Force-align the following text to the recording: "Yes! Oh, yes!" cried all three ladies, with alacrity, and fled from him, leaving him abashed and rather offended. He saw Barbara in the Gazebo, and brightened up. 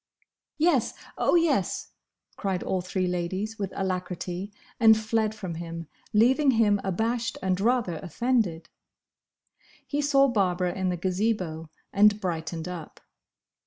"Yes! 0.57 0.95
Oh, 1.15 1.35
yes!" 1.35 1.91
cried 2.35 2.63
all 2.63 2.81
three 2.81 3.05
ladies, 3.05 3.59
with 3.59 3.71
alacrity, 3.75 4.51
and 4.79 4.97
fled 4.97 5.35
from 5.35 5.53
him, 5.53 5.85
leaving 6.11 6.49
him 6.49 6.81
abashed 6.83 7.37
and 7.43 7.61
rather 7.61 7.97
offended. 7.97 8.67
He 9.85 10.01
saw 10.01 10.27
Barbara 10.27 10.73
in 10.73 10.89
the 10.89 10.97
Gazebo, 10.97 11.69
and 11.93 12.19
brightened 12.19 12.67
up. 12.67 12.99